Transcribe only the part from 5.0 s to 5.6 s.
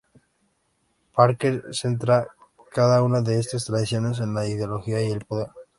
y el poder.